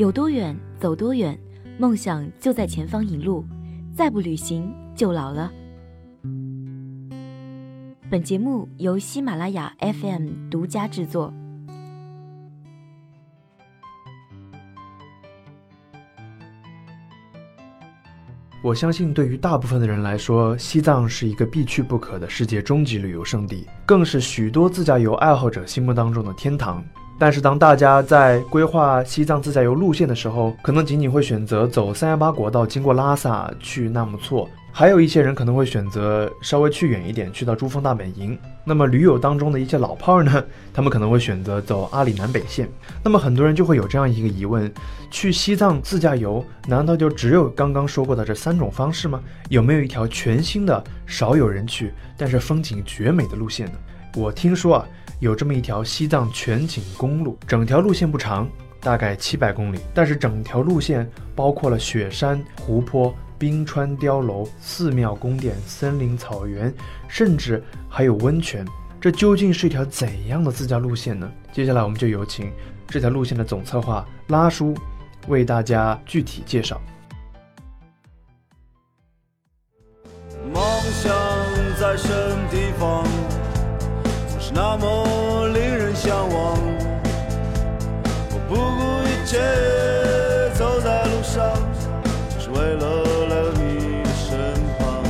[0.00, 1.38] 有多远走多远，
[1.78, 3.44] 梦想就在前方引路，
[3.94, 5.52] 再不旅行就老了。
[8.10, 11.30] 本节目由喜马拉雅 FM 独家制作。
[18.62, 26.82] 我相信，对于大部分的人来说，西藏是一个必去不可的世界终极旅游胜地，更是许多自驾游爱好者心目当中的天堂。
[27.20, 34.48] 但是，当大家在规划西藏自驾游路线的时候，可能仅仅会选择走三幺八国道，经过拉萨去纳木错。
[34.72, 38.38] 还有一些人可能会选择稍微去远一点，去到珠峰大本营。
[38.64, 40.42] 那么驴友当中的一些老炮儿呢，
[40.72, 42.66] 他们可能会选择走阿里南北线。
[43.04, 44.72] 那么很多人就会有这样一个疑问：
[45.10, 49.20] 去西藏自驾游，难道就只有刚刚说过的这三种方式吗？
[49.50, 53.72] 有没有一条全新的、少有人去，但是风景绝美的路线呢？
[54.16, 54.86] 我听说啊，
[55.20, 58.48] 有这么一条西藏全景公路，整条路线不长，
[58.80, 63.14] 大概七百公里，但是整条路线包括了雪山、湖泊。
[63.38, 66.70] 冰川碉楼、寺庙、宫殿、森林、草原，
[67.08, 68.66] 甚至还有温泉，
[69.00, 71.32] 这究竟是一条怎样的自驾路线呢？
[71.50, 72.52] 接下来我们就有请
[72.86, 74.74] 这条路线的总策划拉叔
[75.26, 76.78] 为大家具体介绍。
[80.52, 80.62] 梦
[81.02, 81.10] 想
[81.80, 82.29] 在身，
[84.52, 86.58] 那么令人向往。
[88.32, 88.58] 我不顾
[89.06, 89.38] 一切
[90.58, 91.54] 走在路上，
[92.34, 95.04] 就是为了留你的身旁。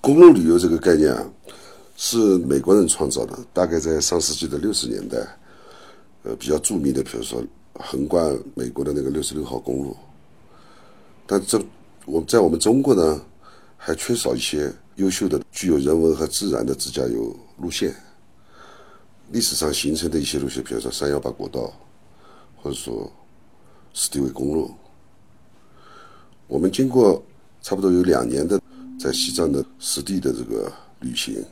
[0.00, 1.22] 公路旅游这个概念啊，
[1.96, 5.18] 是美国人创造的，大概在上世纪的六十年代，
[6.22, 7.42] 呃，比较著名的，比如说
[7.74, 9.94] 横贯美国的那个六十六号公路。
[11.26, 11.62] 但这
[12.06, 13.20] 我在我们中国呢，
[13.76, 17.94] 还缺少一些优秀的、具有人文和自然的自驾游路线。
[19.30, 21.72] 历史上形成的一些路线，比如说三幺八国道，
[22.56, 23.12] 或者说
[23.92, 24.74] 史迪威公路，
[26.46, 27.22] 我们经过
[27.60, 28.60] 差不多有两年的。
[28.98, 31.44] 在西藏的实地的这个旅行，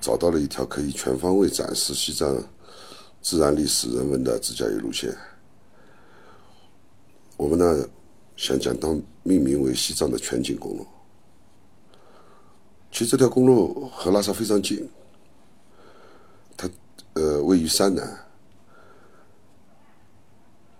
[0.00, 2.40] 找到了一条可以全方位展示西藏
[3.20, 5.12] 自然、历史、人文的自驾游路线。
[7.36, 7.88] 我们呢，
[8.36, 8.86] 想将它
[9.24, 10.86] 命名为西藏的全景公路。
[12.96, 14.88] 其实这条公路和拉萨非常近，
[16.56, 16.66] 它
[17.12, 18.26] 呃位于山南，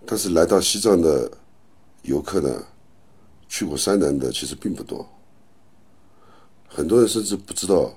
[0.03, 1.31] 但是来到西藏的
[2.01, 2.65] 游客呢，
[3.47, 5.07] 去过山南的其实并不多。
[6.67, 7.93] 很多人甚至不知道，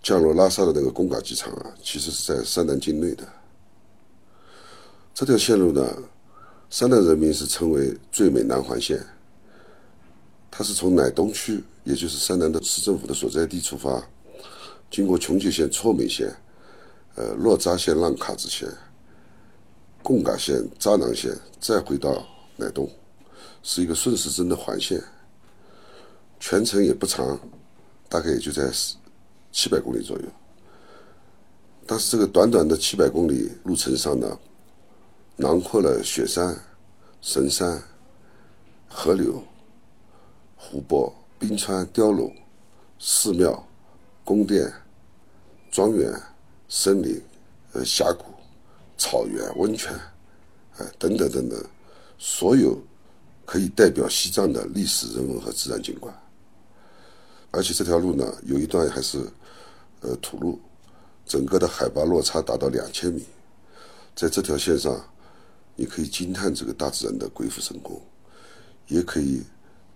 [0.00, 3.26] 降落拉萨的那个贡嘎机场啊，其实是在山南境内的。
[5.12, 5.84] 这条线路呢，
[6.70, 9.04] 山南人民是称为“最美南环线”。
[10.56, 14.00] 它是从乃东区，也就是山南的市政府的所在地出发，
[14.88, 16.32] 经过琼吉县、措美县、
[17.16, 18.68] 呃洛扎县、浪卡子县、
[20.00, 22.24] 贡嘎县、扎囊县，再回到
[22.56, 22.88] 乃东，
[23.64, 25.02] 是一个顺时针的环线。
[26.38, 27.36] 全程也不长。
[28.06, 28.70] 大概也就在
[29.50, 30.24] 七百公里左右，
[31.84, 34.38] 但是这个短短的七百公里路程上呢，
[35.34, 36.56] 囊括了雪山、
[37.20, 37.82] 神山、
[38.86, 39.42] 河流、
[40.74, 42.32] 湖泊、冰川、碉楼、
[42.98, 43.64] 寺庙、
[44.24, 44.72] 宫殿、
[45.70, 46.12] 庄园、
[46.68, 47.22] 森林、
[47.74, 48.24] 呃峡谷、
[48.98, 49.94] 草原、温泉，
[50.78, 51.64] 哎等等等等，
[52.18, 52.76] 所有
[53.46, 56.12] 可以代表西藏的历史、人文和自然景观。
[57.52, 59.24] 而且这条路呢，有一段还是，
[60.00, 60.58] 呃，土路，
[61.24, 63.24] 整个的海拔落差达到两千米，
[64.16, 65.00] 在这条线上，
[65.76, 68.02] 你可以惊叹这个大自然的鬼斧神工，
[68.88, 69.44] 也可以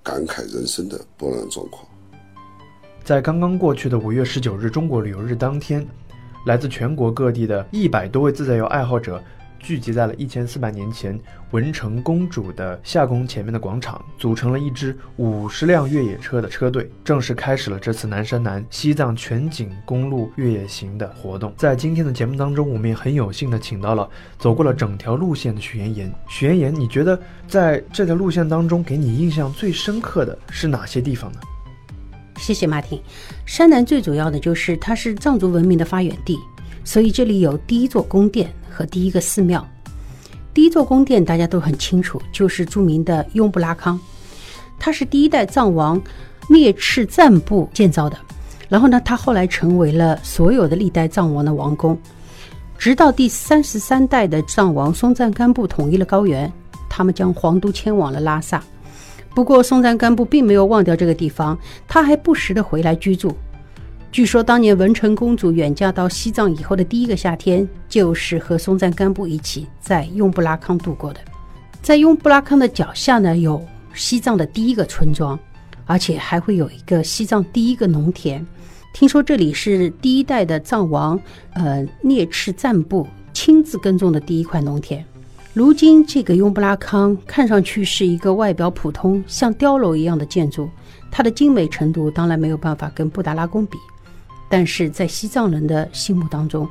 [0.03, 1.89] 感慨人生的波澜壮阔。
[3.05, 5.87] 在刚刚过去的五月十九日中国旅游日当天，
[6.47, 9.23] 来自全国各地的一百多位自驾游爱好者。
[9.59, 11.19] 聚集在了一千四百年前
[11.51, 21.53] 文成公主的夏宫前面的广场，组成了一支五十辆越野车的车队，正式开始了这次南山南西藏全景公路越野行的活动。
[21.57, 24.09] 在今天的节目当中，我们也很有幸的请到了
[24.39, 26.13] 走过了整条路线的许岩岩。
[26.29, 31.39] 许岩岩，你觉得在这条路线当中，给你印象最深刻的是哪些地方呢？
[32.37, 33.03] 谢谢马婷。
[33.45, 36.39] 山南最主要的就是它是藏族文明的发源地。
[36.89, 39.63] 所以这里有第一座宫殿和第一个寺庙。
[40.55, 44.01] 第一座宫殿大家都很清楚，就是著名的雍布拉康，
[44.79, 46.01] 它是第一代藏王
[46.49, 48.17] 灭赤赞布建造的。
[48.71, 51.95] 然后呢，他后来成为了所有的历代藏王的王宫，
[52.79, 56.51] 直到第三十三代的藏王松赞干布统一了高原，
[56.89, 58.63] 他们将皇都迁往了拉萨。
[59.35, 63.37] 不过松赞干布并没有忘掉这个地方，他还不时的回来居住。
[64.11, 71.21] 据说当年文成公主远嫁到西藏以后的第一个夏天，就是和松赞干布一起在雍布拉康度过的。
[71.83, 73.63] 在雍布拉康的脚下呢，有
[73.95, 75.39] 西藏的第一个村庄，
[75.85, 78.45] 而且还会有一个西藏第一个农田。
[78.95, 81.21] 听说这里是第一代的藏王，
[81.53, 85.05] 呃，聂赤赞布亲自耕种的第一块农田。
[85.53, 90.69] 如今这个雍布拉康看上去是一个外表普通、像碉楼一样的建筑，
[91.11, 93.77] 它的精美程度当然没有办法跟布达拉宫比。
[94.49, 96.69] 但是在西藏人的心目当中，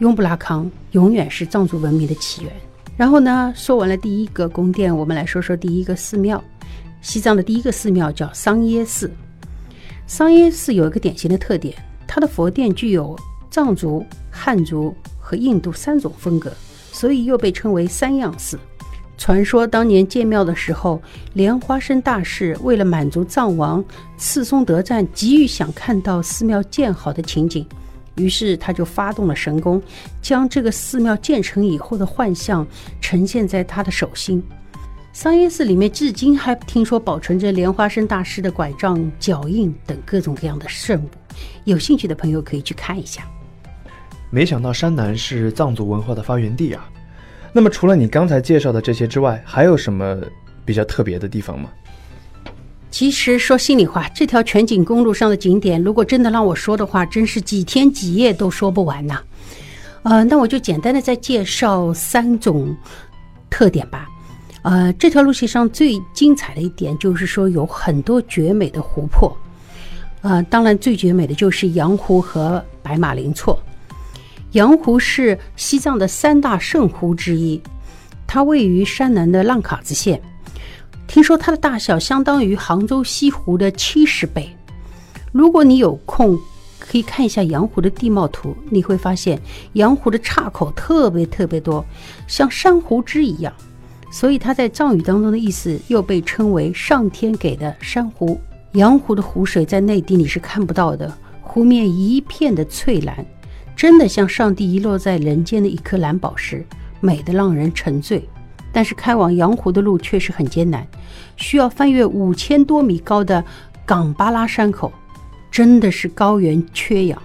[0.00, 2.52] 雍布拉康永远是藏族文明的起源。
[2.96, 6.42] 然后呢，说完了第一个宫殿，我们来说说第一个寺庙。
[7.02, 9.10] 西藏的第一个寺庙叫桑耶寺。
[10.06, 11.74] 桑耶寺有一个典型的特点，
[12.06, 13.14] 它的佛殿具有
[13.50, 16.52] 藏族、汉族和印度三种风格，
[16.92, 18.58] 所以又被称为三样寺。
[19.18, 21.00] 传说当年建庙的时候，
[21.32, 23.84] 莲花生大士为了满足藏王
[24.16, 27.66] 次松德赞急于想看到寺庙建好的情景，
[28.16, 29.82] 于是他就发动了神功，
[30.20, 32.66] 将这个寺庙建成以后的幻象
[33.00, 34.42] 呈现在他的手心。
[35.12, 41.08] 桑耶寺里面至今还听说保存着莲花生大师的拐杖、脚印等各种各样的圣物，
[41.64, 43.26] 有兴趣的朋友可以去看一下。
[44.30, 46.86] 没想到山南是藏族文化的发源地啊！
[47.56, 50.20] 那么除了你刚才介绍的这些之外，还有什么
[50.62, 51.70] 比较特别的地方吗？
[52.90, 59.22] 其实说心里话，这条全景公路上的景点，如果真的让我说的话，真是几天几夜都说不完呐。
[60.02, 62.76] 呃，那我就简单的再介绍三种
[63.48, 64.06] 特点吧。
[64.60, 69.34] 呃，这条路线上最精彩的一点就是说有很多绝美的湖泊。
[70.20, 73.58] 呃，当然最绝美的就是羊湖和白马林措。
[74.52, 77.60] 羊湖是西藏的三大圣湖之一，
[78.26, 80.20] 它位于山南的浪卡子县。
[81.06, 84.56] 听说它的大小相当于杭州西湖的七十倍。
[85.30, 86.38] 如果你有空，
[86.78, 89.40] 可以看一下羊湖的地貌图，你会发现
[89.74, 91.84] 羊湖的岔口特别特别多，
[92.26, 93.52] 像珊瑚枝一样。
[94.10, 98.40] 所以它在藏语当中的意思又被称为上天给的珊瑚。
[98.72, 101.12] 羊湖的湖水在内地你是看不到的，
[101.42, 103.24] 湖面一片的翠蓝。
[103.76, 106.64] 真的像上帝遗落在人间的一颗蓝宝石，
[107.00, 108.26] 美得让人沉醉。
[108.72, 110.86] 但是开往羊湖的路确实很艰难，
[111.36, 113.44] 需要翻越五千多米高的
[113.84, 114.92] 冈巴拉山口，
[115.50, 117.22] 真的是高原缺氧，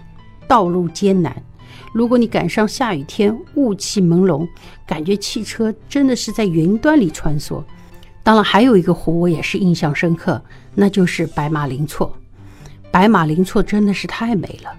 [0.47, 1.35] 道路艰难。
[1.93, 4.47] 如果你赶上下雨天，雾气朦胧，
[4.85, 7.63] 感觉汽车真的是在云端里穿梭。
[8.23, 10.41] 当然，还有一个湖我也是印象深刻，
[10.75, 12.13] 那就是白马林措。
[12.91, 14.71] 白马林措真的是太美了，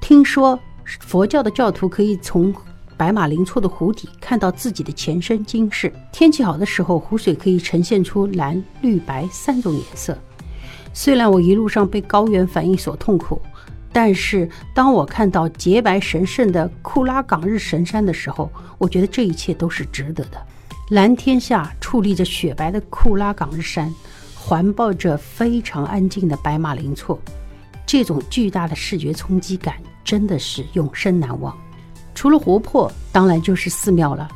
[0.00, 0.58] 听说。
[1.00, 2.54] 佛教的教徒可以从
[2.96, 5.92] 白马林措的湖底看到自己的前生今世。
[6.12, 10.16] 天气好的时候，湖水可以呈现出蓝、绿、白三种颜色。
[10.92, 13.42] 虽然我一路上被高原反应所痛苦，
[13.92, 18.48] 但是当我看到洁白神圣的库拉岗日神山的时候，
[18.78, 20.40] 我觉得这一切都是值得的。
[20.90, 23.92] 蓝天下矗立着雪白的库拉岗日山，
[24.36, 27.18] 环抱着非常安静的白马林措，
[27.84, 29.74] 这种巨大的视觉冲击感。
[30.04, 31.56] 真的是永生难忘。
[32.14, 34.28] 除了湖泊，当然就是寺庙了。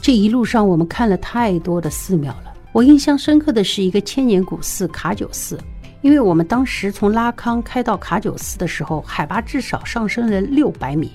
[0.00, 2.52] 这一路上我们看了太多的寺庙了。
[2.72, 5.58] 我印象深刻的是一个千年古寺卡九寺，
[6.02, 11.12] 因为我们当时从拉康开到卡九寺的时候，海拔至少上升了六百米。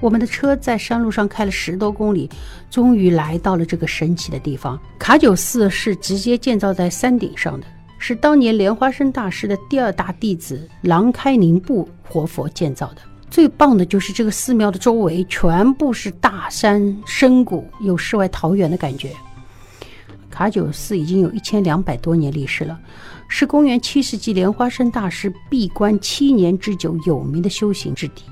[0.00, 2.28] 我们的车在山路上开了十多公里，
[2.70, 4.76] 终于来到了这个神奇的地方。
[4.98, 7.66] 卡九寺是直接建造在山顶上的，
[7.98, 13.02] 是当年莲花生大师的第二大弟子郎开宁布活佛建造的。
[13.32, 19.10] 最棒的就是这个寺庙的周围全部是大山深谷，有世外桃源的感觉。
[20.30, 22.78] 卡九寺已经有一千两百多年历史了，
[23.28, 28.24] 是公元七世纪莲花生大师闭关七年之久有名的修行之地，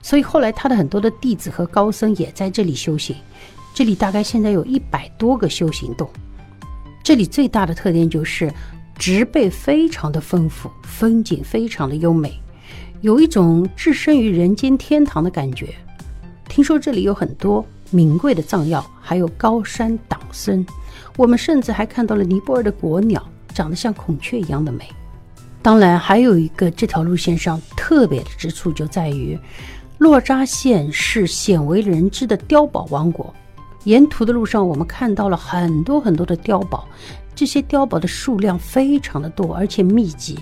[0.00, 3.14] 所以后来他的很多的弟子和高僧也在这里修行。
[3.74, 6.08] 这里大概现在有一百多个修行洞。
[7.04, 8.50] 这里最大的特点就是
[8.98, 12.40] 植被非常的丰富，风景非常的优美。
[13.02, 15.68] 有一种置身于人间天堂的感觉。
[16.48, 20.64] 听说这里有很多名贵的藏药，还有高山党参。
[21.16, 24.84] 我们甚至还看到了尼泊尔的国鸟，长得像孔雀一样的美。
[25.62, 29.38] 当然，还有一个这条路线上特别的之处，就在于
[29.96, 33.32] 洛扎县是鲜为人知的碉堡王国。
[33.84, 36.86] 沿途的路上，我们看到了很多很多的碉堡，
[37.34, 40.38] 这些碉堡的数量非常的多，而且密集。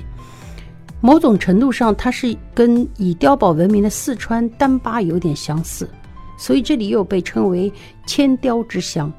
[1.01, 5.89] 某种程度上，它是跟以碉堡闻名的四川丹巴有点相似，
[6.37, 7.73] 所以这里又被称为
[8.07, 9.13] 千碉之乡。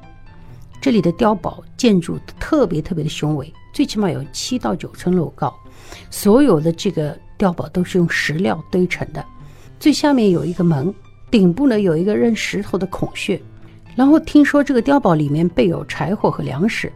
[0.80, 5.54] 这里的碉堡建筑特别特别的雄伟，最起码有七到九层楼高。
[6.10, 9.24] 所有的这个碉堡都是用石料堆成的，
[9.78, 10.94] 最下面有一个门，
[11.30, 13.40] 顶部呢有一个扔石头的孔穴。
[13.96, 16.92] 然后听说这个碉堡里面备有柴火和粮食，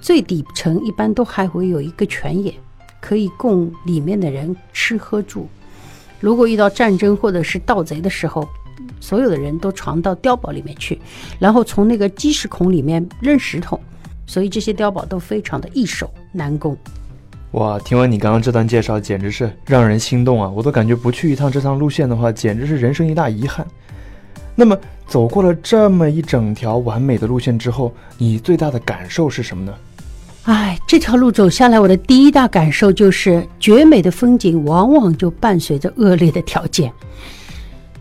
[0.00, 2.54] 最底层一般都还会有一个泉眼，
[3.00, 5.48] 可以供里面的人吃喝住。
[6.20, 8.48] 如果遇到战争或者是盗贼的时候，
[9.00, 10.98] 所有的人都藏到碉堡里面去，
[11.38, 13.80] 然后从那个基石孔里面扔石头，
[14.26, 16.76] 所以这些碉堡都非常的易守难攻。
[17.52, 20.50] 哇，听完你刚刚这段介绍，简直是让人心动啊！
[20.50, 23.66] 我都感觉不去一趟这趟路线的话，简直是人生一大遗憾。
[24.54, 24.76] 那么，
[25.06, 29.74] 走过了这么一整条完美的路线之后，你最大的感受是什么呢？
[30.48, 36.90] 哎，这条路走下来，我的第一大感受就是绝美的风景往往就伴随着恶劣的条件。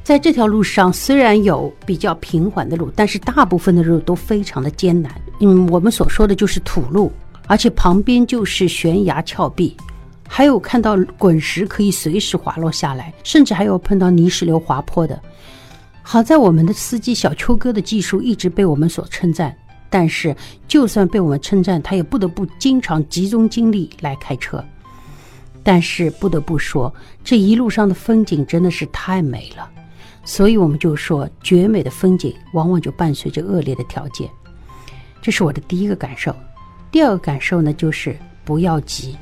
[0.02, 5.12] 在这条路上，虽然有比较平缓的路，但是大部分的路都非常的艰难。
[5.42, 7.12] 嗯，我们所说的就是土路，
[7.48, 9.76] 而且旁边就是悬崖峭壁，
[10.26, 15.22] 还有看到滚石可以随时滑落下来，甚至还有碰到泥石流滑坡的。
[16.02, 19.54] 好在我们的司机小秋哥的技术一直被我们所称赞，
[19.90, 20.36] 但是
[20.68, 24.64] 就算被我们称赞，他也不得不经常集中精力来开车。
[25.64, 29.70] 但是不得不说，这一路上的风景真的是太美了。
[30.24, 34.30] 所以我们就说，绝美的风景往往就伴随着恶劣的条件，
[35.22, 36.36] 这是我的第一个感受。
[36.92, 39.18] 第二个感受呢，就是不要急，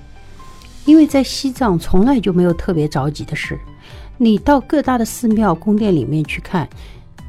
[0.85, 3.57] 因为在西藏从来就没有特别着急的事。
[4.17, 6.69] 你到各大的寺庙、宫殿里面去看，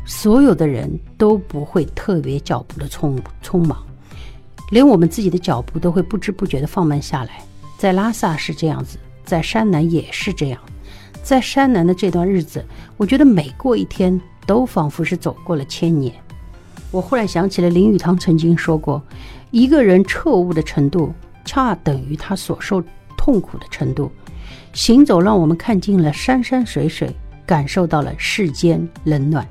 [0.06, 3.76] 所有的人都不会特别脚步的匆匆忙，
[4.70, 7.42] 连我们自己的脚步都会不知不觉的放慢下来。
[7.76, 10.60] 在拉萨是这样子，在山南也是这样。
[11.24, 12.64] 在山南的这段日子，
[12.96, 16.14] 我觉得每过一天都仿佛是走过了千年。
[16.92, 19.02] 我忽然想起了林语堂曾经说过
[19.50, 21.12] ：“一个人彻悟的程度，
[21.44, 22.80] 恰等于他所受
[23.16, 24.10] 痛苦的程度。”
[24.72, 27.10] 行走让我们看尽了山山水水，
[27.44, 29.44] 感受到了世间冷暖。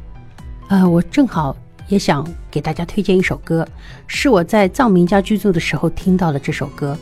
[0.68, 1.56] 呃，我正好
[1.88, 3.68] 也想给大家推荐一首歌，
[4.08, 6.98] 是我在藏民家居住的时候听到的这首歌。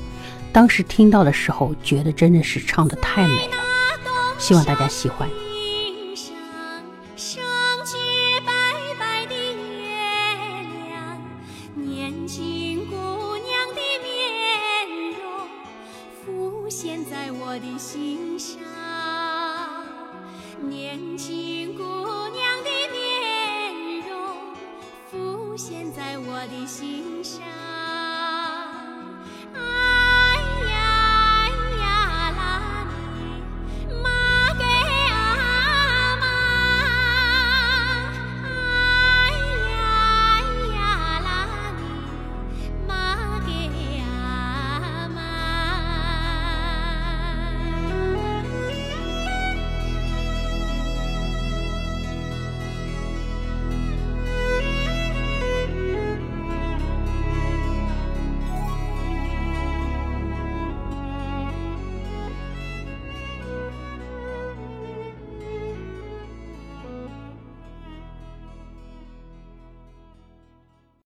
[0.52, 3.56] 当时听到的时候，觉得真的是唱的太美了。
[4.38, 5.28] 希望大家喜欢。